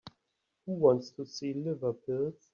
Who 0.65 0.71
wants 0.71 1.11
to 1.11 1.27
see 1.27 1.53
liver 1.53 1.93
pills? 1.93 2.49